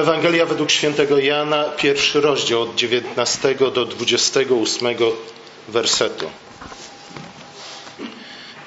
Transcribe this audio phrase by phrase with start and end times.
[0.00, 4.96] Ewangelia według świętego Jana, pierwszy rozdział od 19 do 28
[5.68, 6.30] wersetu.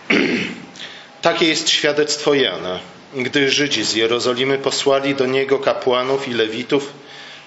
[1.21, 2.79] Takie jest świadectwo Jana.
[3.15, 6.93] Gdy Żydzi z Jerozolimy posłali do niego kapłanów i lewitów,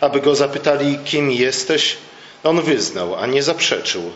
[0.00, 1.96] aby go zapytali, kim jesteś,
[2.44, 4.12] on wyznał, a nie zaprzeczył.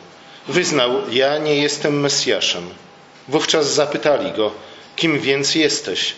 [0.48, 2.68] Wyznał, ja nie jestem Mesjaszem.
[3.28, 4.52] Wówczas zapytali go,
[4.96, 6.14] kim więc jesteś?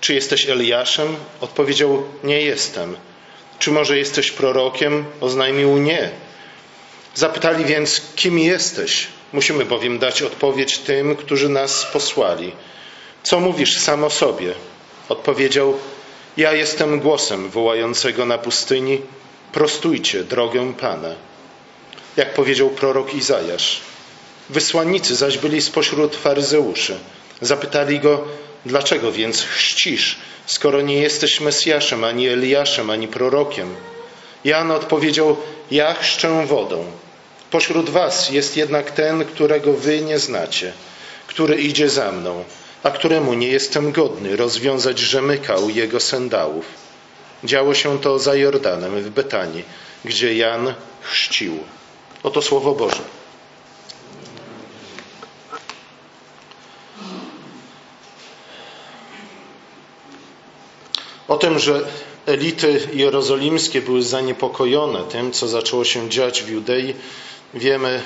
[0.00, 1.16] Czy jesteś Eliaszem?
[1.40, 2.96] Odpowiedział, nie jestem.
[3.58, 5.04] Czy może jesteś prorokiem?
[5.20, 6.10] Oznajmił, nie.
[7.14, 9.06] Zapytali więc, kim jesteś?
[9.32, 12.52] Musimy bowiem dać odpowiedź tym, którzy nas posłali.
[13.22, 14.54] Co mówisz sam o sobie?
[15.08, 15.78] Odpowiedział,
[16.36, 19.00] ja jestem głosem wołającego na pustyni,
[19.52, 21.14] prostujcie drogę Pana.
[22.16, 23.80] Jak powiedział prorok Izajasz.
[24.50, 26.98] Wysłannicy zaś byli spośród faryzeuszy.
[27.40, 28.24] Zapytali go,
[28.66, 30.16] dlaczego więc chrzcisz,
[30.46, 33.74] skoro nie jesteś Mesjaszem, ani Eliaszem, ani prorokiem?
[34.44, 35.36] Jan odpowiedział,
[35.70, 36.84] ja chrzczę wodą.
[37.50, 40.72] Pośród was jest jednak ten, którego wy nie znacie,
[41.26, 42.44] który idzie za mną,
[42.82, 46.64] a któremu nie jestem godny rozwiązać rzemyka u jego sandałów.
[47.44, 49.64] Działo się to za Jordanem w Betanii,
[50.04, 51.58] gdzie Jan chrzcił.
[52.22, 53.02] Oto słowo Boże.
[61.28, 61.80] O tym, że
[62.26, 66.94] elity jerozolimskie były zaniepokojone tym, co zaczęło się dziać w Judei,
[67.54, 68.02] wiemy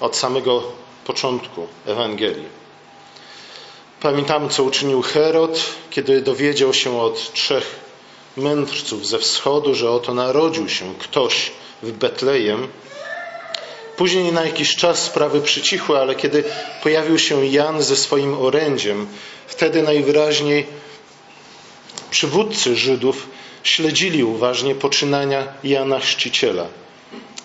[0.00, 0.62] od samego
[1.04, 2.60] początku Ewangelii.
[4.00, 7.76] Pamiętamy, co uczynił Herod, kiedy dowiedział się od trzech
[8.36, 11.50] mędrców ze wschodu, że oto narodził się ktoś
[11.82, 12.68] w Betlejem.
[13.96, 16.44] Później na jakiś czas sprawy przycichły, ale kiedy
[16.82, 19.06] pojawił się Jan ze swoim orędziem,
[19.46, 20.66] wtedy najwyraźniej
[22.10, 23.28] przywódcy Żydów
[23.62, 26.66] śledzili uważnie poczynania Jana Chrzciciela.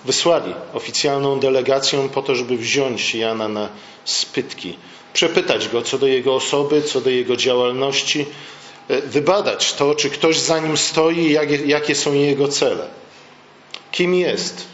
[0.05, 3.70] Wysłali oficjalną delegację po to, żeby wziąć Jana na
[4.05, 4.77] spytki,
[5.14, 8.25] przepytać go co do jego osoby, co do jego działalności,
[8.89, 12.87] wybadać to, czy ktoś za nim stoi i jakie, jakie są jego cele.
[13.92, 14.65] Kim jest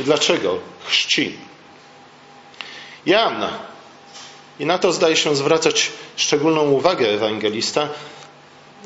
[0.00, 1.32] i dlaczego chrzci.
[3.06, 3.48] Jan,
[4.60, 7.88] i na to zdaje się zwracać szczególną uwagę ewangelista,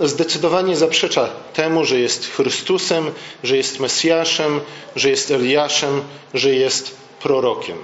[0.01, 3.11] zdecydowanie zaprzecza temu, że jest Chrystusem,
[3.43, 4.61] że jest Mesjaszem,
[4.97, 6.03] że jest Eliaszem,
[6.35, 7.79] że jest prorokiem.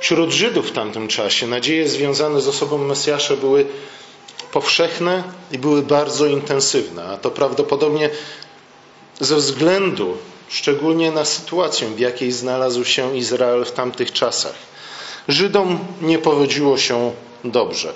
[0.00, 3.66] Wśród Żydów w tamtym czasie nadzieje związane z osobą Mesjasza były
[4.52, 8.10] powszechne i były bardzo intensywne, a to prawdopodobnie
[9.20, 10.16] ze względu
[10.48, 14.54] szczególnie na sytuację, w jakiej znalazł się Izrael w tamtych czasach.
[15.28, 17.12] Żydom nie powodziło się
[17.44, 17.92] dobrze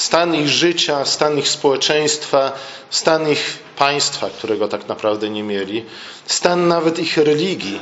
[0.00, 2.52] stan ich życia, stan ich społeczeństwa,
[2.90, 5.84] stan ich państwa, którego tak naprawdę nie mieli,
[6.26, 7.80] stan nawet ich religii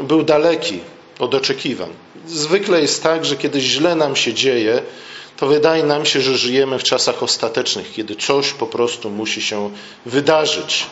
[0.00, 0.80] był daleki
[1.18, 1.90] od oczekiwań.
[2.26, 4.82] Zwykle jest tak, że kiedy źle nam się dzieje,
[5.36, 9.70] to wydaje nam się, że żyjemy w czasach ostatecznych, kiedy coś po prostu musi się
[10.06, 10.86] wydarzyć.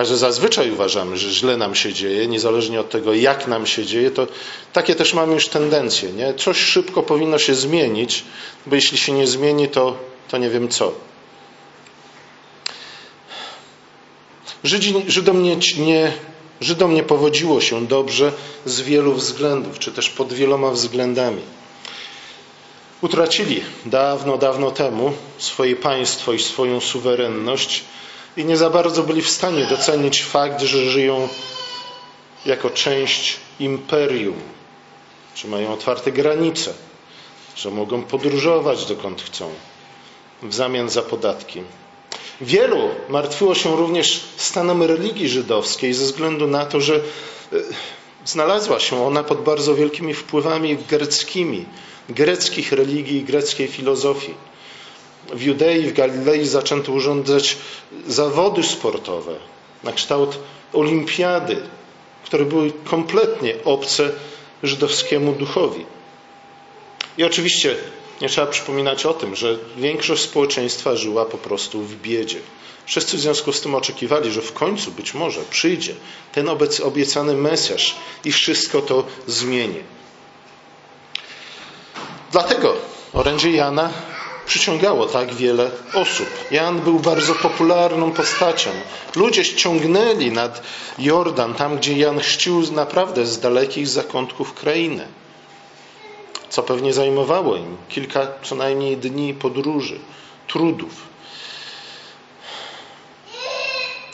[0.00, 3.86] A że zazwyczaj uważamy, że źle nam się dzieje, niezależnie od tego, jak nam się
[3.86, 4.26] dzieje, to
[4.72, 6.12] takie też mamy już tendencje.
[6.12, 6.34] Nie?
[6.34, 8.24] Coś szybko powinno się zmienić,
[8.66, 9.96] bo jeśli się nie zmieni, to,
[10.28, 10.92] to nie wiem co.
[14.64, 16.12] Żydzi, Żydom, nie, nie,
[16.60, 18.32] Żydom nie powodziło się dobrze
[18.64, 21.42] z wielu względów, czy też pod wieloma względami.
[23.00, 27.84] Utracili dawno, dawno temu swoje państwo i swoją suwerenność
[28.36, 31.28] i nie za bardzo byli w stanie docenić fakt, że żyją
[32.46, 34.40] jako część imperium,
[35.34, 36.72] że mają otwarte granice,
[37.56, 39.50] że mogą podróżować dokąd chcą
[40.42, 41.62] w zamian za podatki.
[42.40, 47.00] Wielu martwiło się również stanem religii żydowskiej ze względu na to, że e,
[48.24, 51.66] znalazła się ona pod bardzo wielkimi wpływami greckimi,
[52.08, 54.34] greckich religii i greckiej filozofii
[55.28, 57.56] w Judei, w Galilei zaczęto urządzać
[58.06, 59.32] zawody sportowe
[59.84, 60.38] na kształt
[60.72, 61.62] olimpiady,
[62.24, 64.10] które były kompletnie obce
[64.62, 65.86] żydowskiemu duchowi.
[67.18, 67.76] I oczywiście
[68.20, 72.38] nie trzeba przypominać o tym, że większość społeczeństwa żyła po prostu w biedzie.
[72.86, 75.94] Wszyscy w związku z tym oczekiwali, że w końcu być może przyjdzie
[76.32, 76.48] ten
[76.82, 79.80] obiecany Mesjasz i wszystko to zmieni.
[82.32, 82.76] Dlatego
[83.12, 83.92] orędzie Jana
[84.50, 86.26] przyciągało tak wiele osób.
[86.50, 88.70] Jan był bardzo popularną postacią.
[89.16, 90.62] Ludzie ściągnęli nad
[90.98, 95.06] Jordan, tam gdzie Jan chrzcił naprawdę z dalekich zakątków krainy.
[96.48, 99.98] Co pewnie zajmowało im kilka co najmniej dni podróży,
[100.48, 100.94] trudów.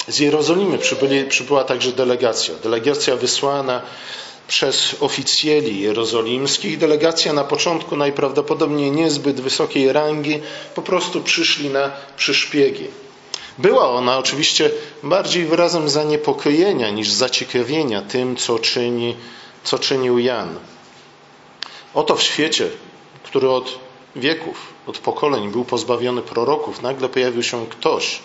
[0.08, 2.54] Z Jerozolimy przybyli, przybyła także delegacja.
[2.62, 3.82] Delegacja wysłana
[4.48, 6.78] przez oficjeli jerozolimskich.
[6.78, 10.40] Delegacja na początku najprawdopodobniej niezbyt wysokiej rangi,
[10.74, 12.86] po prostu przyszli na przyszpiegi.
[13.58, 14.70] Była ona oczywiście
[15.02, 19.16] bardziej wyrazem zaniepokojenia niż zaciekawienia tym, co, czyni,
[19.64, 20.58] co czynił Jan.
[21.94, 22.68] Oto w świecie,
[23.22, 23.78] który od
[24.16, 28.18] wieków, od pokoleń był pozbawiony proroków, nagle pojawił się ktoś,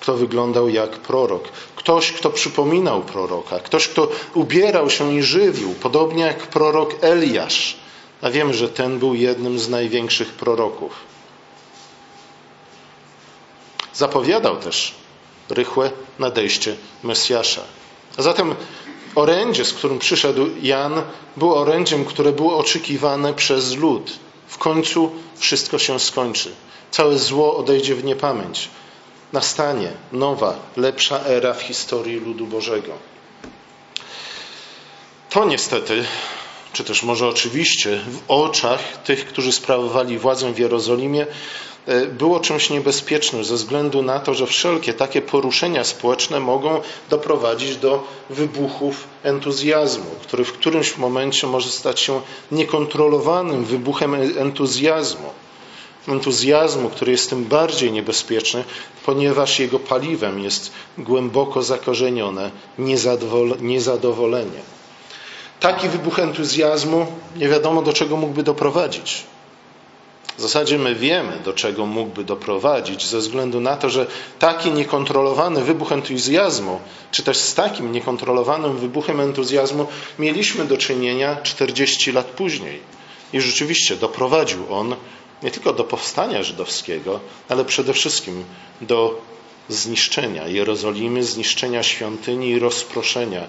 [0.00, 1.48] kto wyglądał jak prorok.
[1.76, 3.58] Ktoś, kto przypominał proroka.
[3.58, 7.76] Ktoś, kto ubierał się i żywił, podobnie jak prorok Eliasz.
[8.22, 10.92] A wiemy, że ten był jednym z największych proroków.
[13.94, 14.94] Zapowiadał też
[15.48, 17.62] rychłe nadejście Mesjasza.
[18.16, 18.54] A zatem
[19.14, 21.02] orędzie, z którym przyszedł Jan,
[21.36, 24.12] było orędziem, które było oczekiwane przez lud.
[24.48, 26.52] W końcu wszystko się skończy.
[26.90, 28.68] Całe zło odejdzie w niepamięć
[29.32, 32.92] nastanie nowa, lepsza era w historii ludu Bożego.
[35.30, 36.04] To niestety,
[36.72, 41.26] czy też może oczywiście, w oczach tych, którzy sprawowali władzę w Jerozolimie,
[41.86, 46.80] e, było czymś niebezpiecznym ze względu na to, że wszelkie takie poruszenia społeczne mogą
[47.10, 52.20] doprowadzić do wybuchów entuzjazmu, który w którymś momencie może stać się
[52.52, 55.30] niekontrolowanym wybuchem entuzjazmu
[56.08, 58.64] entuzjazmu, który jest tym bardziej niebezpieczny,
[59.04, 62.50] ponieważ jego paliwem jest głęboko zakorzenione
[63.60, 64.60] niezadowolenie.
[65.60, 67.06] Taki wybuch entuzjazmu
[67.36, 69.24] nie wiadomo do czego mógłby doprowadzić.
[70.38, 74.06] W zasadzie my wiemy, do czego mógłby doprowadzić, ze względu na to, że
[74.38, 76.80] taki niekontrolowany wybuch entuzjazmu,
[77.10, 79.86] czy też z takim niekontrolowanym wybuchem entuzjazmu
[80.18, 82.80] mieliśmy do czynienia 40 lat później.
[83.32, 84.96] I rzeczywiście doprowadził on
[85.42, 88.44] nie tylko do powstania żydowskiego, ale przede wszystkim
[88.80, 89.20] do
[89.68, 93.42] zniszczenia Jerozolimy, zniszczenia świątyni i rozproszenia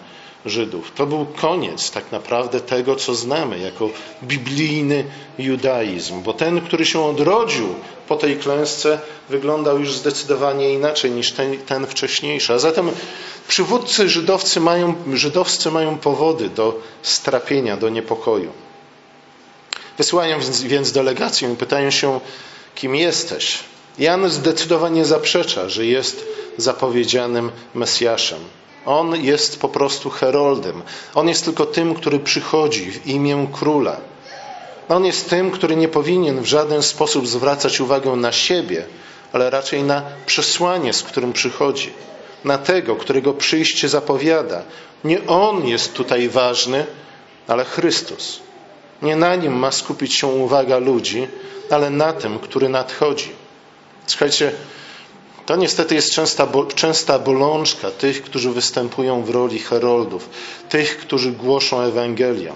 [0.46, 0.92] Żydów.
[0.96, 3.90] To był koniec tak naprawdę tego, co znamy jako
[4.24, 5.06] biblijny
[5.40, 7.68] judaizm, bo ten, który się odrodził
[8.08, 9.00] po tej klęsce,
[9.30, 12.54] wyglądał już zdecydowanie inaczej niż ten, ten wcześniejszy.
[12.54, 12.92] A zatem
[13.48, 18.52] przywódcy żydowcy mają, żydowscy mają powody do strapienia, do niepokoju.
[20.00, 22.20] Wysyłają więc delegację i pytają się,
[22.76, 23.60] kim jesteś.
[23.98, 26.26] Jan zdecydowanie zaprzecza, że jest
[26.58, 28.40] zapowiedzianym Mesjaszem.
[28.86, 30.82] On jest po prostu heroldem.
[31.16, 33.98] On jest tylko tym, który przychodzi w imię króla.
[34.90, 38.86] On jest tym, który nie powinien w żaden sposób zwracać uwagę na siebie,
[39.34, 41.94] ale raczej na przesłanie, z którym przychodzi.
[42.44, 44.64] Na tego, którego przyjście zapowiada.
[45.04, 46.86] Nie on jest tutaj ważny,
[47.48, 48.49] ale Chrystus.
[49.02, 51.28] Nie na nim ma skupić się uwaga ludzi,
[51.70, 53.30] ale na tym, który nadchodzi.
[54.06, 54.52] Słuchajcie,
[55.46, 60.30] to niestety jest częsta, częsta bolączka tych, którzy występują w roli heroldów,
[60.70, 62.54] tych, którzy głoszą Ewangelię.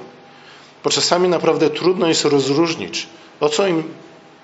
[0.83, 3.07] Bo czasami naprawdę trudno jest rozróżnić,
[3.39, 3.83] o co im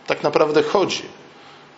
[0.07, 1.03] tak naprawdę chodzi.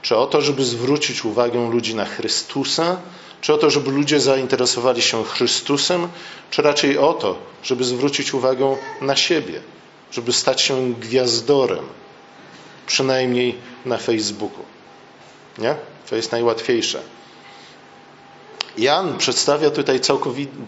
[0.02, 2.98] Czy o to, żeby zwrócić uwagę ludzi na Chrystusa,
[3.42, 6.08] czy o to, żeby ludzie zainteresowali się Chrystusem,
[6.52, 9.62] czy raczej o to, żeby zwrócić uwagę na siebie,
[10.12, 11.86] żeby stać się gwiazdorem,
[12.88, 14.64] przynajmniej na Facebooku.
[15.58, 15.76] Nie?
[16.10, 17.02] To jest najłatwiejsze.
[18.78, 20.00] Jan przedstawia tutaj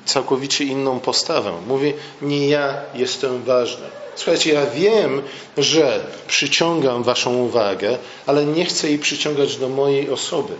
[0.06, 1.52] całkowicie inną postawę.
[1.68, 3.86] Mówi, nie ja jestem ważny.
[4.16, 5.22] Słuchajcie, ja wiem,
[5.58, 10.54] że przyciągam Waszą uwagę, ale nie chcę jej przyciągać do mojej osoby.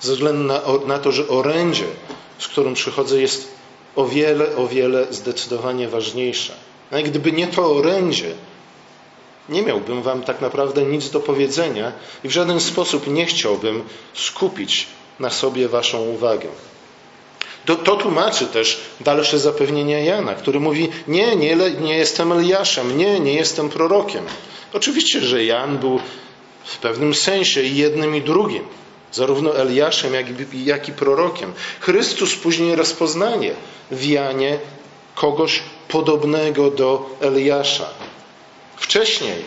[0.00, 1.84] Ze względu na, na to, że orędzie,
[2.38, 3.48] z którym przychodzę, jest
[3.96, 6.52] o wiele, o wiele zdecydowanie ważniejsze.
[6.94, 8.34] A gdyby nie to orędzie,
[9.48, 11.92] nie miałbym Wam tak naprawdę nic do powiedzenia
[12.24, 13.82] i w żaden sposób nie chciałbym
[14.14, 14.86] skupić
[15.20, 16.48] na sobie Waszą uwagę.
[17.64, 23.20] To, to tłumaczy też dalsze zapewnienia Jana, który mówi: Nie, nie, nie jestem Eliaszem, nie,
[23.20, 24.24] nie jestem prorokiem.
[24.72, 26.00] Oczywiście, że Jan był
[26.64, 28.62] w pewnym sensie i jednym i drugim,
[29.12, 31.52] zarówno Eliaszem, jak i, jak i prorokiem.
[31.80, 33.54] Chrystus później rozpoznanie
[33.90, 34.58] w Janie
[35.14, 37.86] kogoś podobnego do Eliasza.
[38.76, 39.44] Wcześniej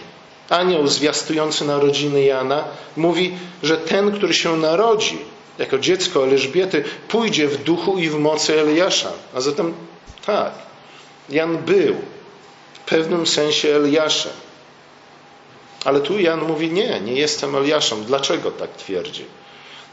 [0.50, 2.64] anioł zwiastujący narodziny Jana
[2.98, 5.18] mówi, że ten, który się narodzi
[5.60, 9.12] jako dziecko Elżbiety, pójdzie w duchu i w mocy Eliasza.
[9.36, 9.74] A zatem
[10.26, 10.52] tak,
[11.30, 11.96] Jan był
[12.74, 14.32] w pewnym sensie Eliaszem.
[15.86, 18.04] Ale tu Jan mówi: Nie, nie jestem Eliaszem.
[18.04, 19.26] Dlaczego tak twierdzi?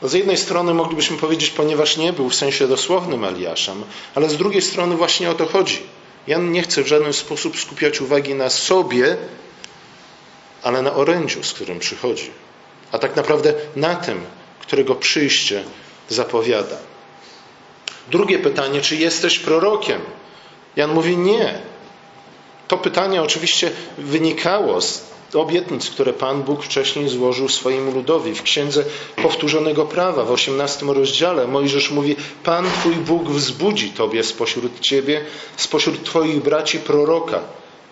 [0.03, 3.85] No z jednej strony moglibyśmy powiedzieć, ponieważ nie był w sensie dosłownym Eliaszem,
[4.15, 5.83] ale z drugiej strony właśnie o to chodzi.
[6.27, 9.17] Jan nie chce w żaden sposób skupiać uwagi na sobie,
[10.63, 12.31] ale na orędziu, z którym przychodzi.
[12.93, 14.25] a tak naprawdę na tym,
[14.61, 15.65] którego przyjście
[16.09, 16.77] zapowiada.
[18.11, 20.01] Drugie pytanie, czy jesteś prorokiem?
[20.77, 21.59] Jan mówi nie.
[22.69, 28.35] To pytanie oczywiście wynikało z obietnic, które Pan Bóg wcześniej złożył swoim ludowi.
[28.35, 28.85] W Księdze
[29.23, 35.25] Powtórzonego Prawa w 18 rozdziale Mojżesz mówi Pan Twój Bóg wzbudzi Tobie spośród Ciebie,
[35.57, 37.41] spośród Twoich braci proroka,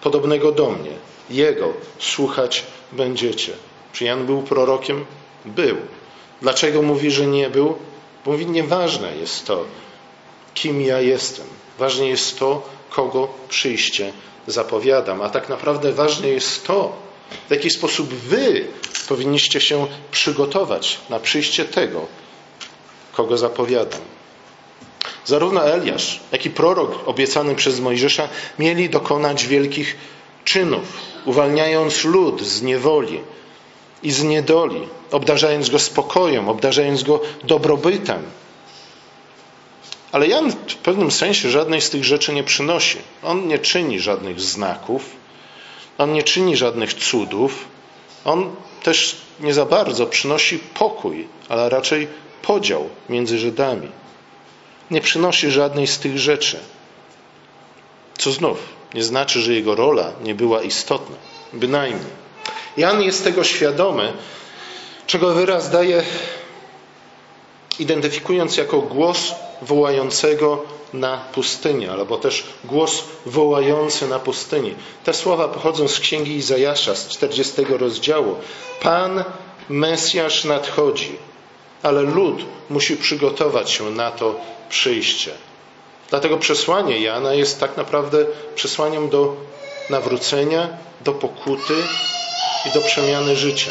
[0.01, 0.91] podobnego do mnie.
[1.31, 3.53] Jego słuchać będziecie.
[3.93, 5.05] Czy Jan był prorokiem?
[5.45, 5.77] Był.
[6.43, 7.77] Dlaczego mówi, że nie był?
[8.27, 9.65] Mówi, nieważne jest to,
[10.55, 11.47] kim ja jestem.
[11.79, 14.13] Ważne jest to, kogo przyjście
[14.47, 15.23] zapowiadam.
[15.23, 16.93] A tak naprawdę ważne jest to,
[17.49, 18.65] w jaki sposób wy
[19.09, 22.07] powinniście się przygotować na przyjście tego,
[23.13, 24.01] kogo zapowiadam.
[25.25, 29.97] Zarówno Eliasz, jak i prorok obiecany przez Mojżesza mieli dokonać wielkich
[30.45, 30.83] czynów,
[31.25, 33.21] uwalniając lud z niewoli
[34.03, 38.23] i z niedoli, obdarzając go spokojem, obdarzając go dobrobytem.
[40.13, 42.99] Ale Jan w pewnym sensie żadnej z tych rzeczy nie przynosi.
[43.23, 45.22] On nie czyni żadnych znaków,
[45.99, 47.65] on nie czyni żadnych cudów,
[48.25, 48.51] on
[48.83, 52.09] też nie za bardzo przynosi pokój, ale raczej
[52.43, 53.89] podział między Żydami.
[54.91, 56.59] Nie przynosi żadnej z tych rzeczy.
[58.19, 58.59] Co znów
[58.95, 61.17] nie znaczy, że jego rola nie była istotna.
[61.53, 62.23] Bynajmniej.
[62.77, 64.13] Jan jest tego świadomy,
[65.07, 66.03] czego wyraz daje,
[67.79, 70.63] identyfikując jako głos wołającego
[70.93, 74.75] na pustyni, albo też głos wołający na pustyni.
[75.05, 78.37] Te słowa pochodzą z księgi Izajasza, z 40 rozdziału.
[78.81, 79.25] Pan,
[79.69, 81.17] Mesjasz nadchodzi,
[81.83, 85.31] ale lud musi przygotować się na to przyjście.
[86.11, 88.25] Dlatego przesłanie Jana jest tak naprawdę
[88.55, 89.37] przesłaniem do
[89.91, 90.69] nawrócenia,
[91.01, 91.75] do pokuty
[92.67, 93.71] i do przemiany życia.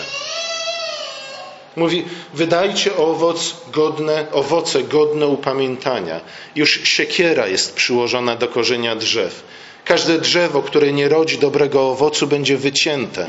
[1.75, 6.21] Mówi, wydajcie owoc godne, owoce godne upamiętania.
[6.55, 9.43] Już siekiera jest przyłożona do korzenia drzew.
[9.85, 13.27] Każde drzewo, które nie rodzi dobrego owocu, będzie wycięte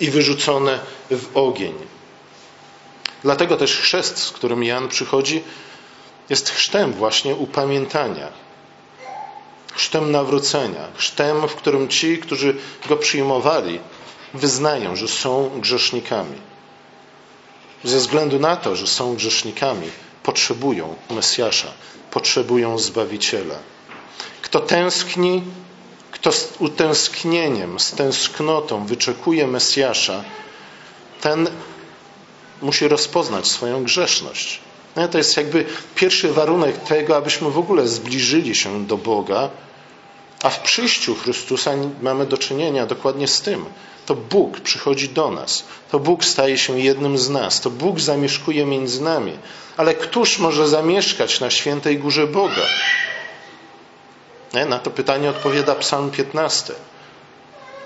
[0.00, 0.78] i wyrzucone
[1.10, 1.74] w ogień.
[3.22, 5.42] Dlatego też chrzest, z którym Jan przychodzi,
[6.30, 8.28] jest chrztem właśnie upamiętania,
[9.72, 12.56] chrztem nawrócenia, chrztem, w którym ci, którzy
[12.88, 13.80] go przyjmowali,
[14.34, 16.53] wyznają, że są grzesznikami
[17.84, 19.90] ze względu na to, że są grzesznikami,
[20.22, 21.68] potrzebują Mesjasza,
[22.10, 23.58] potrzebują Zbawiciela.
[24.42, 25.42] Kto tęskni,
[26.10, 30.24] kto z utęsknieniem, z tęsknotą wyczekuje Mesjasza,
[31.20, 31.48] ten
[32.62, 34.60] musi rozpoznać swoją grzeszność.
[34.96, 35.64] No, to jest jakby
[35.94, 39.50] pierwszy warunek tego, abyśmy w ogóle zbliżyli się do Boga,
[40.44, 41.70] a w przyjściu Chrystusa
[42.02, 43.64] mamy do czynienia dokładnie z tym,
[44.06, 45.64] to Bóg przychodzi do nas.
[45.90, 47.60] To Bóg staje się jednym z nas.
[47.60, 49.32] To Bóg zamieszkuje między nami.
[49.76, 52.62] Ale któż może zamieszkać na świętej górze Boga?
[54.68, 56.74] Na to pytanie odpowiada Psalm 15.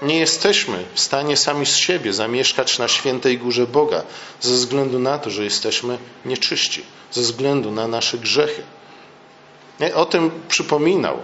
[0.03, 4.03] Nie jesteśmy w stanie sami z siebie zamieszkać na świętej górze Boga
[4.41, 8.63] ze względu na to, że jesteśmy nieczyści, ze względu na nasze grzechy.
[9.95, 11.19] O tym przypominał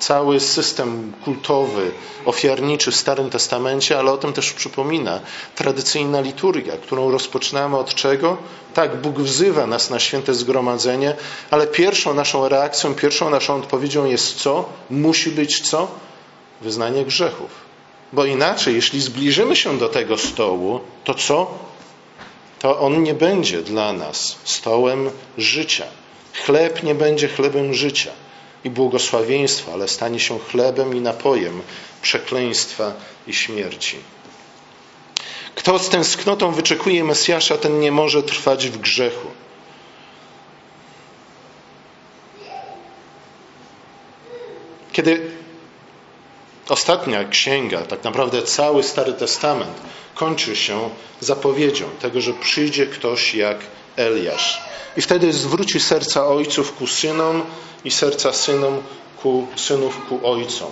[0.00, 1.90] cały system kultowy,
[2.24, 5.20] ofiarniczy w Starym Testamencie, ale o tym też przypomina
[5.54, 8.36] tradycyjna liturgia, którą rozpoczynamy od czego?
[8.74, 11.16] Tak, Bóg wzywa nas na święte zgromadzenie,
[11.50, 14.68] ale pierwszą naszą reakcją, pierwszą naszą odpowiedzią jest co?
[14.90, 15.88] Musi być co?
[16.60, 17.50] Wyznanie grzechów.
[18.12, 21.58] Bo inaczej, jeśli zbliżymy się do tego stołu, to co?
[22.58, 25.84] To on nie będzie dla nas stołem życia.
[26.44, 28.10] Chleb nie będzie chlebem życia
[28.64, 31.62] i błogosławieństwa, ale stanie się chlebem i napojem
[32.02, 32.92] przekleństwa
[33.26, 33.96] i śmierci.
[35.54, 39.28] Kto z tęsknotą wyczekuje Mesjasza, ten nie może trwać w grzechu.
[44.92, 45.30] Kiedy
[46.68, 49.80] ostatnia księga, tak naprawdę cały Stary Testament,
[50.14, 50.90] kończy się
[51.20, 53.58] zapowiedzią tego, że przyjdzie ktoś jak
[54.00, 54.60] Eliasz.
[54.96, 57.42] I wtedy zwróci serca ojców ku synom
[57.84, 58.82] i serca synom
[59.22, 60.70] ku, synów ku ojcom.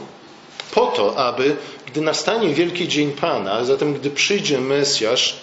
[0.70, 1.56] Po to, aby
[1.86, 5.36] gdy nastanie wielki dzień Pana, a zatem gdy przyjdzie Mesjasz,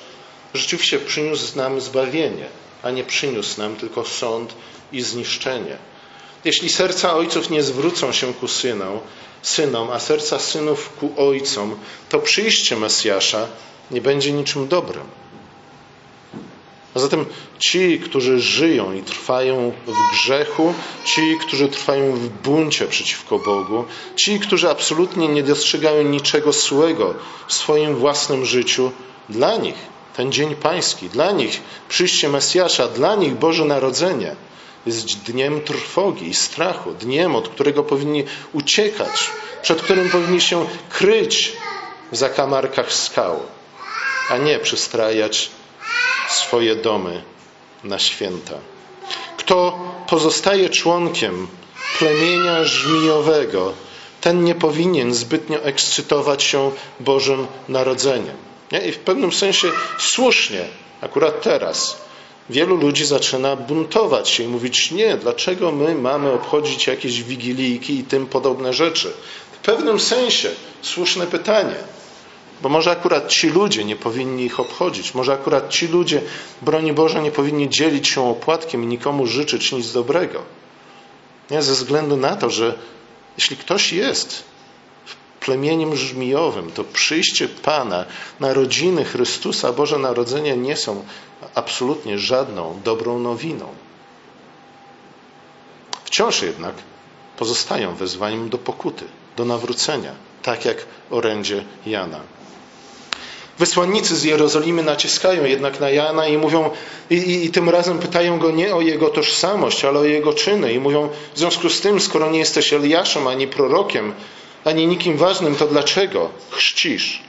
[0.53, 2.45] rzeczywiście przyniósł nam zbawienie,
[2.83, 4.53] a nie przyniósł nam tylko sąd
[4.91, 5.77] i zniszczenie.
[6.45, 8.99] Jeśli serca ojców nie zwrócą się ku synom,
[9.41, 11.75] synom, a serca synów ku ojcom,
[12.09, 13.47] to przyjście Mesjasza
[13.91, 15.24] nie będzie niczym dobrym.
[16.95, 17.25] A zatem
[17.59, 20.73] ci, którzy żyją i trwają w grzechu,
[21.05, 23.85] ci, którzy trwają w buncie przeciwko Bogu,
[24.15, 27.13] ci, którzy absolutnie nie dostrzegają niczego złego
[27.47, 28.91] w swoim własnym życiu,
[29.29, 29.75] dla nich
[30.15, 34.35] ten dzień pański, dla nich przyjście Mesjasza, dla nich Boże Narodzenie
[34.85, 38.23] jest dniem trwogi i strachu, dniem, od którego powinni
[38.53, 39.29] uciekać,
[39.61, 41.53] przed którym powinni się kryć
[42.11, 43.39] w zakamarkach skał,
[44.29, 45.49] a nie przystrajać
[46.29, 47.21] swoje domy
[47.83, 48.55] na święta.
[49.37, 51.47] Kto pozostaje członkiem
[51.99, 53.73] plemienia żmijowego,
[54.21, 58.35] ten nie powinien zbytnio ekscytować się Bożym Narodzeniem.
[58.71, 58.79] Nie?
[58.79, 60.65] I w pewnym sensie słusznie,
[61.01, 61.97] akurat teraz,
[62.49, 68.03] wielu ludzi zaczyna buntować się i mówić: Nie, dlaczego my mamy obchodzić jakieś wigilijki i
[68.03, 69.13] tym podobne rzeczy?
[69.51, 70.49] W pewnym sensie
[70.81, 71.75] słuszne pytanie.
[72.61, 76.21] Bo może akurat ci ludzie nie powinni ich obchodzić, może akurat ci ludzie,
[76.61, 80.41] broni Boże, nie powinni dzielić się opłatkiem i nikomu życzyć nic dobrego.
[81.51, 81.61] Nie?
[81.61, 82.77] Ze względu na to, że
[83.37, 84.43] jeśli ktoś jest
[85.39, 88.05] plemieniem żmijowym, to przyjście Pana,
[88.39, 91.05] narodziny Chrystusa, Boże Narodzenie nie są
[91.55, 93.67] absolutnie żadną dobrą nowiną.
[96.03, 96.75] Wciąż jednak
[97.37, 99.05] pozostają wezwaniem do pokuty,
[99.37, 102.19] do nawrócenia, tak jak orędzie Jana.
[103.59, 106.69] Wysłannicy z Jerozolimy naciskają jednak na Jana i mówią,
[107.09, 110.73] i, i, i, tym razem pytają go nie o jego tożsamość, ale o jego czyny.
[110.73, 114.13] I mówią, w związku z tym, skoro nie jesteś Eliaszem ani prorokiem,
[114.63, 117.21] ani nikim ważnym, to dlaczego chrzcisz?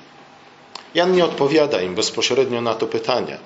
[0.95, 3.39] Jan nie odpowiada im bezpośrednio na to pytanie,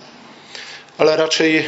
[0.98, 1.64] ale raczej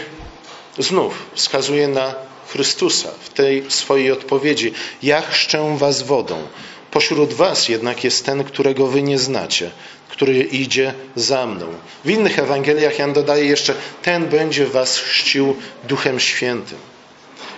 [0.79, 2.15] znów wskazuje na
[2.49, 4.73] Chrystusa w tej swojej odpowiedzi.
[5.03, 6.43] Ja chrzczę was wodą.
[6.91, 9.71] Pośród was jednak jest ten, którego wy nie znacie,
[10.09, 11.67] który idzie za mną.
[12.05, 16.79] W innych Ewangeliach Jan dodaje jeszcze, ten będzie was chrzcił Duchem Świętym.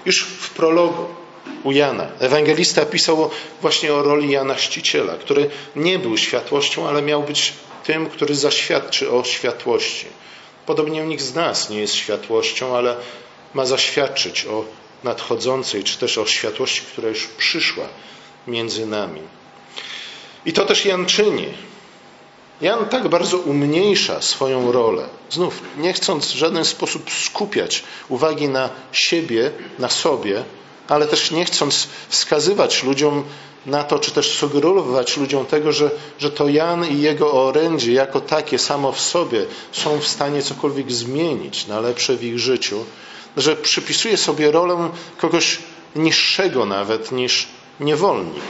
[0.07, 1.05] Już w prologu
[1.64, 2.09] u Jana.
[2.21, 7.53] Ewangelista pisał właśnie o roli Jana Chrzciciela, który nie był światłością, ale miał być
[7.85, 10.07] tym, który zaświadczy o światłości.
[10.67, 12.97] Podobnie nikt z nas nie jest światłością, ale
[13.55, 14.64] ma zaświadczyć o
[15.05, 17.85] nadchodzącej, czy też o światłości, która już przyszła
[18.47, 19.21] między nami.
[20.47, 21.47] I to też Jan czyni.
[22.61, 28.71] Jan tak bardzo umniejsza swoją rolę, znów nie chcąc w żaden sposób skupiać uwagi na
[28.93, 30.45] siebie, na sobie,
[30.88, 33.25] ale też nie chcąc wskazywać ludziom
[33.67, 38.21] na to, czy też sugerować ludziom tego, że, że to Jan i jego orędzie jako
[38.21, 42.85] takie samo w sobie są w stanie cokolwiek zmienić na lepsze w ich życiu,
[43.37, 45.59] że przypisuje sobie rolę kogoś
[45.97, 47.49] niższego nawet niż
[47.81, 48.42] niewolnik,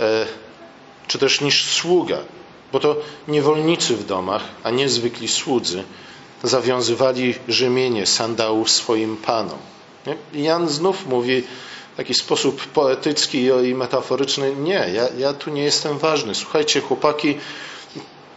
[0.00, 0.26] e,
[1.06, 2.18] czy też niż sługa,
[2.72, 2.96] bo to
[3.28, 5.84] niewolnicy w domach, a nie zwykli słudzy,
[6.42, 9.58] zawiązywali rzemienie sandałów swoim panom.
[10.32, 11.42] Jan znów mówi
[11.94, 16.34] w taki sposób poetycki i metaforyczny: Nie, ja, ja tu nie jestem ważny.
[16.34, 17.38] Słuchajcie, chłopaki,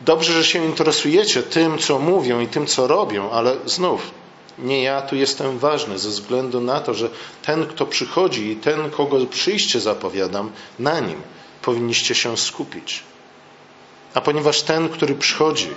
[0.05, 4.11] dobrze, że się interesujecie tym, co mówią i tym, co robią, ale znów
[4.59, 7.09] nie ja tu jestem ważny, ze względu na to, że
[7.41, 11.21] ten, kto przychodzi i ten, kogo przyjście zapowiadam, na nim
[11.61, 13.03] powinniście się skupić.
[14.13, 15.69] A ponieważ ten, który przychodzi,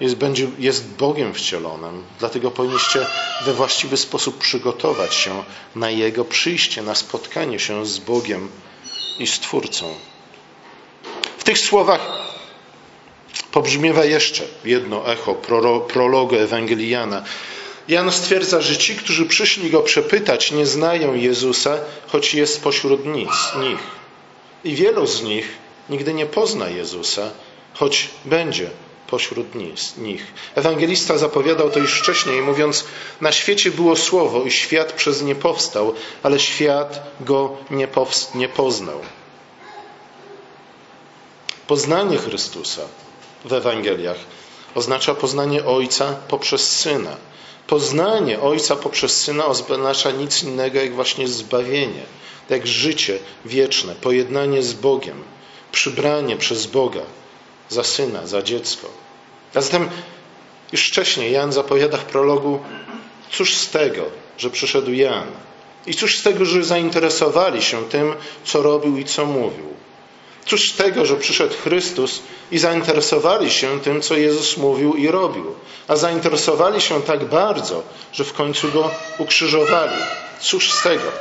[0.00, 3.06] jest, będzie, jest Bogiem wcielonym, dlatego powinniście
[3.44, 8.48] we właściwy sposób przygotować się na Jego przyjście, na spotkanie się z Bogiem
[9.18, 9.94] i Stwórcą.
[11.38, 12.25] W tych słowach
[13.56, 15.34] pobrzmiewa jeszcze jedno echo
[15.88, 17.24] prologu Ewangeliana.
[17.88, 23.28] Jan stwierdza, że ci, którzy przyszli go przepytać, nie znają Jezusa, choć jest pośród nich.
[24.64, 25.48] I wielu z nich
[25.90, 27.30] nigdy nie pozna Jezusa,
[27.74, 28.70] choć będzie
[29.06, 29.46] pośród
[29.98, 30.26] nich.
[30.54, 32.84] Ewangelista zapowiadał to już wcześniej, mówiąc:
[33.20, 37.88] Na świecie było słowo i świat przez nie powstał, ale świat go nie,
[38.34, 39.00] nie poznał.
[41.66, 42.82] Poznanie Chrystusa
[43.46, 44.18] w Ewangeliach
[44.74, 47.16] oznacza poznanie Ojca poprzez Syna.
[47.66, 52.02] Poznanie Ojca poprzez Syna oznacza nic innego jak właśnie zbawienie,
[52.50, 55.22] jak życie wieczne, pojednanie z Bogiem,
[55.72, 57.00] przybranie przez Boga
[57.68, 58.88] za syna, za dziecko.
[59.54, 59.88] A zatem
[60.72, 62.60] już wcześniej Jan zapowiada w prologu,
[63.32, 64.02] cóż z tego,
[64.38, 65.26] że przyszedł Jan?
[65.86, 69.76] I cóż z tego, że zainteresowali się tym, co robił i co mówił?
[70.46, 75.54] Cóż z tego, że przyszedł Chrystus i zainteresowali się tym, co Jezus mówił i robił,
[75.88, 77.82] a zainteresowali się tak bardzo,
[78.12, 79.96] że w końcu go ukrzyżowali.
[80.40, 81.12] Cóż z tego?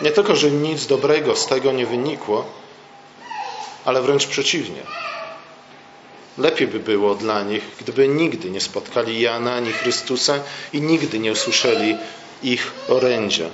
[0.00, 2.44] Nie tylko, że nic dobrego z tego nie wynikło,
[3.84, 4.82] ale wręcz przeciwnie.
[6.38, 10.40] Lepiej by było dla nich, gdyby nigdy nie spotkali Jana ani Chrystusa
[10.72, 11.96] i nigdy nie usłyszeli
[12.42, 13.48] ich orędzia.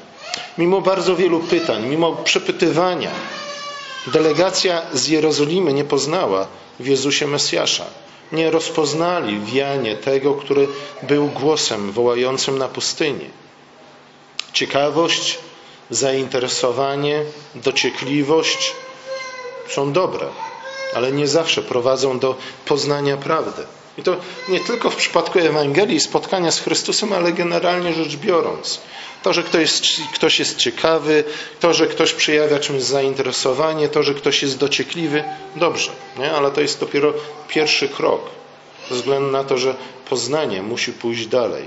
[0.59, 3.11] Mimo bardzo wielu pytań, mimo przepytywania,
[4.07, 6.47] Delegacja z Jerozolimy nie poznała
[6.81, 7.85] w Jezusie Mesjasza.
[8.33, 10.69] Nie rozpoznali w Janie tego, który
[11.03, 13.31] był głosem wołającym na pustyni.
[14.53, 15.39] Ciekawość,
[15.91, 18.75] zainteresowanie, dociekliwość
[19.69, 20.27] są dobre,
[20.95, 23.63] ale nie zawsze prowadzą do poznania prawdy.
[23.99, 24.17] I to
[24.49, 28.81] nie tylko w przypadku Ewangelii, spotkania z Chrystusem, ale generalnie rzecz biorąc.
[29.23, 31.25] To, że ktoś jest, ktoś jest ciekawy,
[31.61, 35.25] to, że ktoś przejawia czymś zainteresowanie, to, że ktoś jest dociekliwy,
[35.57, 36.33] dobrze, nie?
[36.33, 37.15] ale to jest dopiero
[37.49, 38.21] pierwszy krok,
[38.91, 39.75] ze względu na to, że
[40.09, 41.65] poznanie musi pójść dalej.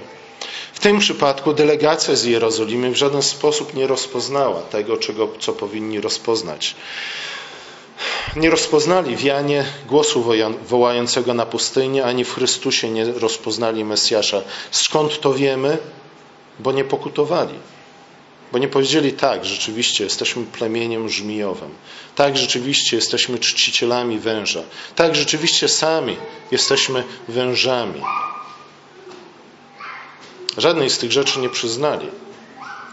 [0.74, 6.02] W tym przypadku delegacja z Jerozolimy w żaden sposób nie rozpoznała tego, czego, co powinni
[6.02, 6.76] rozpoznać.
[8.36, 10.34] Nie rozpoznali w Janie głosu
[10.68, 14.42] wołającego na pustynię, ani w Chrystusie nie rozpoznali Mesjasza.
[14.72, 15.78] Skąd to wiemy?
[16.60, 17.60] Bo nie pokutowali.
[18.52, 21.70] Bo nie powiedzieli tak, rzeczywiście jesteśmy plemieniem żmijowym.
[22.16, 24.64] Tak, rzeczywiście jesteśmy czcicielami węża.
[24.96, 26.18] Tak, rzeczywiście sami
[26.52, 28.02] jesteśmy wężami.
[30.58, 32.08] Żadnej z tych rzeczy nie przyznali.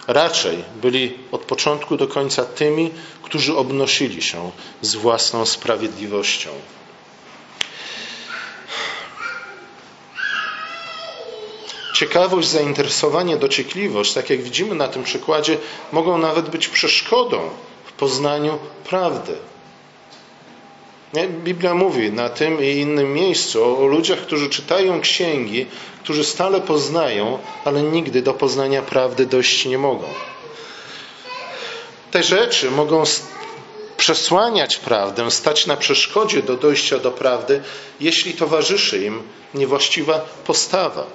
[0.06, 2.90] Raczej byli od początku do końca tymi,
[3.22, 6.50] którzy obnosili się z własną sprawiedliwością.
[11.92, 15.58] Ciekawość, zainteresowanie, dociekliwość, tak jak widzimy na tym przykładzie,
[15.92, 17.50] mogą nawet być przeszkodą
[17.84, 19.32] w poznaniu prawdy.
[21.44, 25.66] Biblia mówi na tym i innym miejscu o, o ludziach, którzy czytają księgi,
[26.04, 30.06] którzy stale poznają, ale nigdy do poznania prawdy dojść nie mogą.
[32.10, 33.02] Te rzeczy mogą
[33.96, 37.62] przesłaniać prawdę, stać na przeszkodzie do dojścia do prawdy,
[38.00, 39.22] jeśli towarzyszy im
[39.54, 41.06] niewłaściwa postawa.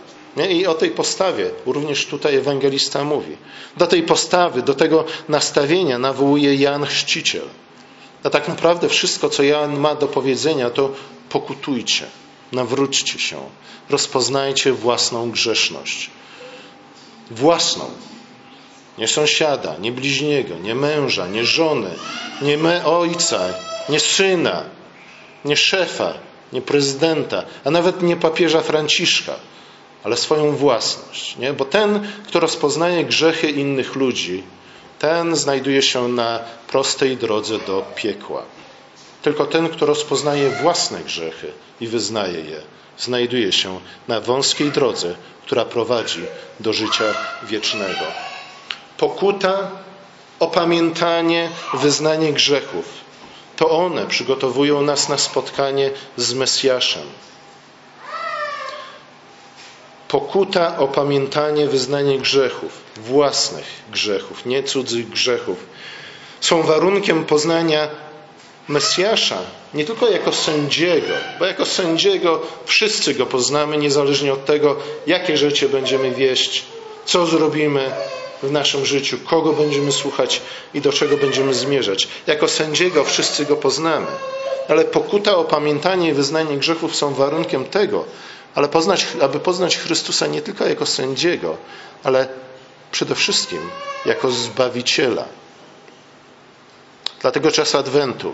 [0.49, 3.37] I o tej postawie również tutaj ewangelista mówi.
[3.77, 7.45] Do tej postawy, do tego nastawienia nawołuje Jan Chrzciciel.
[8.23, 10.91] A tak naprawdę wszystko, co Jan ma do powiedzenia, to
[11.29, 12.05] pokutujcie,
[12.51, 13.37] nawróćcie się,
[13.89, 16.09] rozpoznajcie własną grzeszność.
[17.31, 17.85] Własną.
[18.97, 21.89] Nie sąsiada, nie bliźniego, nie męża, nie żony,
[22.41, 23.39] nie me ojca,
[23.89, 24.63] nie syna,
[25.45, 26.13] nie szefa,
[26.53, 29.35] nie prezydenta, a nawet nie papieża Franciszka,
[30.03, 31.37] ale swoją własność.
[31.37, 31.53] Nie?
[31.53, 34.43] Bo ten, kto rozpoznaje grzechy innych ludzi,
[34.99, 38.43] ten znajduje się na prostej drodze do piekła.
[39.21, 42.61] Tylko ten, kto rozpoznaje własne grzechy i wyznaje je,
[42.97, 46.21] znajduje się na wąskiej drodze, która prowadzi
[46.59, 48.05] do życia wiecznego.
[48.97, 49.71] Pokuta,
[50.39, 53.07] opamiętanie, wyznanie grzechów
[53.57, 57.07] to one przygotowują nas na spotkanie z Mesjaszem,
[60.07, 65.57] Pokuta, opamiętanie, wyznanie grzechów, własnych grzechów, nie cudzych grzechów,
[66.41, 67.89] są warunkiem poznania
[68.67, 69.37] Mesjasza
[69.73, 74.75] nie tylko jako sędziego, bo jako sędziego wszyscy go poznamy, niezależnie od tego,
[75.07, 76.65] jakie życie będziemy wieść,
[77.05, 77.91] co zrobimy
[78.43, 80.41] w naszym życiu, kogo będziemy słuchać
[80.73, 82.07] i do czego będziemy zmierzać.
[82.27, 84.07] Jako sędziego wszyscy go poznamy.
[84.69, 88.05] Ale pokuta, opamiętanie i wyznanie grzechów są warunkiem tego,
[88.57, 91.57] ale poznać, aby poznać Chrystusa nie tylko jako sędziego,
[92.03, 92.27] ale
[92.91, 93.69] przede wszystkim
[94.05, 95.25] jako Zbawiciela.
[97.21, 98.33] Dlatego czas Adwentu,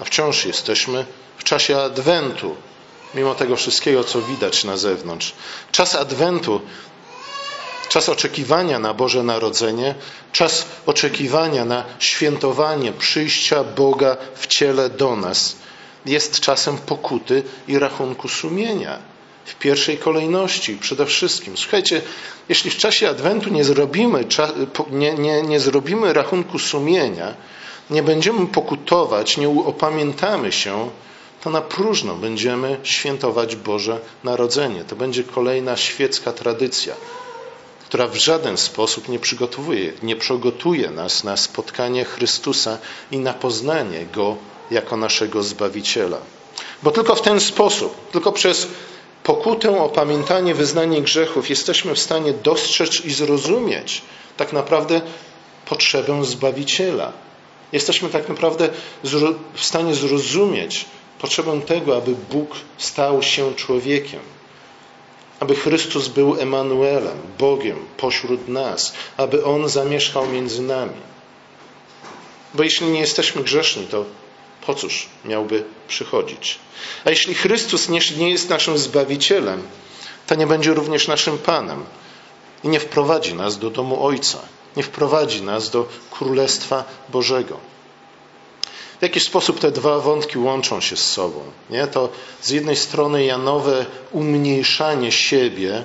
[0.00, 2.56] a wciąż jesteśmy w czasie Adwentu,
[3.14, 5.34] mimo tego wszystkiego, co widać na zewnątrz.
[5.72, 6.60] Czas Adwentu,
[7.88, 9.94] czas oczekiwania na Boże Narodzenie,
[10.32, 15.56] czas oczekiwania na świętowanie przyjścia Boga w ciele do nas,
[16.06, 19.17] jest czasem pokuty i rachunku sumienia
[19.48, 21.56] w pierwszej kolejności, przede wszystkim.
[21.56, 22.02] Słuchajcie,
[22.48, 24.24] jeśli w czasie Adwentu nie zrobimy,
[24.90, 27.34] nie, nie, nie zrobimy rachunku sumienia,
[27.90, 30.90] nie będziemy pokutować, nie opamiętamy się,
[31.40, 34.84] to na próżno będziemy świętować Boże Narodzenie.
[34.84, 36.94] To będzie kolejna świecka tradycja,
[37.86, 42.78] która w żaden sposób nie przygotowuje, nie przygotuje nas na spotkanie Chrystusa
[43.10, 44.36] i na poznanie Go
[44.70, 46.18] jako naszego Zbawiciela.
[46.82, 48.68] Bo tylko w ten sposób, tylko przez
[49.28, 54.02] pokutę, opamiętanie, wyznanie grzechów jesteśmy w stanie dostrzec i zrozumieć
[54.36, 55.00] tak naprawdę
[55.66, 57.12] potrzebę Zbawiciela.
[57.72, 58.68] Jesteśmy tak naprawdę
[59.54, 60.86] w stanie zrozumieć
[61.20, 64.20] potrzebę tego, aby Bóg stał się człowiekiem.
[65.40, 71.00] Aby Chrystus był Emanuelem, Bogiem pośród nas, aby On zamieszkał między nami.
[72.54, 74.04] Bo jeśli nie jesteśmy grzeszni, to
[74.68, 76.58] po cóż miałby przychodzić?
[77.04, 79.62] A jeśli Chrystus nie jest naszym Zbawicielem,
[80.26, 81.84] to nie będzie również naszym Panem
[82.64, 84.38] i nie wprowadzi nas do domu Ojca,
[84.76, 87.56] nie wprowadzi nas do Królestwa Bożego.
[88.98, 91.40] W jaki sposób te dwa wątki łączą się z sobą?
[91.70, 91.86] Nie?
[91.86, 92.08] To
[92.42, 95.84] z jednej strony Janowe umniejszanie siebie,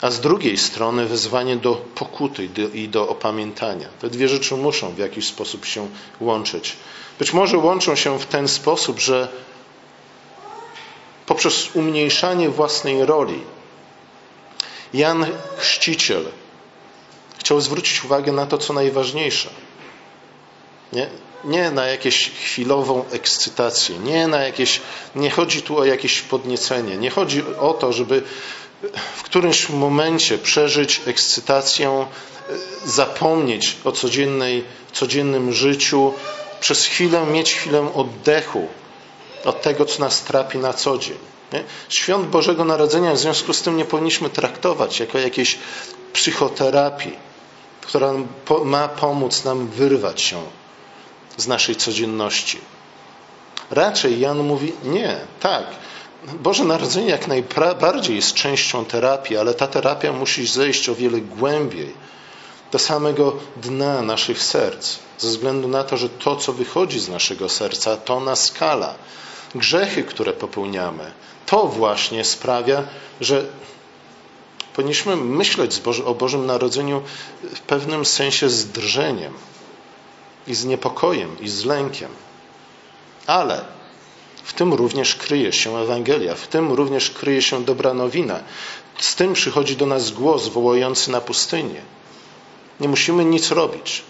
[0.00, 3.88] a z drugiej strony wezwanie do pokuty i do opamiętania.
[4.00, 5.88] Te dwie rzeczy muszą w jakiś sposób się
[6.20, 6.76] łączyć.
[7.18, 9.28] Być może łączą się w ten sposób, że
[11.26, 13.40] poprzez umniejszanie własnej roli
[14.94, 15.26] Jan
[15.56, 16.24] Chrzciciel
[17.38, 19.50] chciał zwrócić uwagę na to, co najważniejsze.
[20.92, 21.08] Nie,
[21.44, 24.80] nie na jakąś chwilową ekscytację, nie na jakieś,
[25.14, 28.22] nie chodzi tu o jakieś podniecenie, nie chodzi o to, żeby
[29.16, 32.06] w którymś momencie przeżyć ekscytację,
[32.84, 36.12] zapomnieć o codziennej, codziennym życiu,
[36.60, 38.68] przez chwilę mieć chwilę oddechu
[39.44, 41.18] od tego, co nas trapi na co dzień.
[41.52, 41.64] Nie?
[41.88, 45.58] Świąt Bożego Narodzenia w związku z tym nie powinniśmy traktować jako jakiejś
[46.12, 47.16] psychoterapii,
[47.80, 48.12] która
[48.64, 50.42] ma pomóc nam wyrwać się
[51.36, 52.58] z naszej codzienności.
[53.70, 55.64] Raczej Jan mówi nie, tak.
[56.32, 61.94] Boże Narodzenie jak najbardziej jest częścią terapii, ale ta terapia musi zejść o wiele głębiej
[62.72, 67.48] do samego dna naszych serc, ze względu na to, że to, co wychodzi z naszego
[67.48, 68.94] serca, to na skala.
[69.54, 71.12] Grzechy, które popełniamy,
[71.46, 72.82] to właśnie sprawia,
[73.20, 73.44] że
[74.74, 77.02] powinniśmy myśleć o Bożym Narodzeniu
[77.42, 79.32] w pewnym sensie z drżeniem
[80.46, 82.10] i z niepokojem i z lękiem.
[83.26, 83.64] Ale
[84.44, 88.40] w tym również kryje się Ewangelia, w tym również kryje się dobra nowina.
[88.98, 91.82] Z tym przychodzi do nas głos wołający na pustynię.
[92.80, 94.02] Nie musimy nic robić,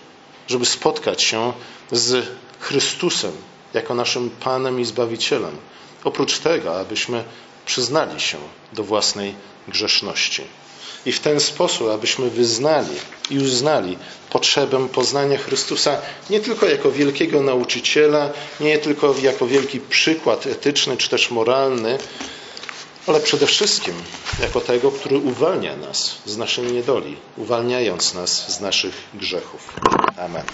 [0.46, 1.52] żeby spotkać się
[1.92, 2.26] z
[2.60, 3.32] Chrystusem
[3.74, 5.56] jako naszym Panem i Zbawicielem.
[6.04, 7.24] Oprócz tego, abyśmy
[7.66, 8.38] przyznali się
[8.72, 9.34] do własnej
[9.68, 10.42] grzeszności.
[11.06, 12.96] I w ten sposób, abyśmy wyznali
[13.30, 13.98] i uznali
[14.30, 15.98] potrzebę poznania Chrystusa
[16.30, 21.98] nie tylko jako wielkiego nauczyciela, nie tylko jako wielki przykład etyczny czy też moralny,
[23.06, 23.94] ale przede wszystkim
[24.40, 29.72] jako tego, który uwalnia nas z naszej niedoli, uwalniając nas z naszych grzechów.
[30.18, 30.44] Amen.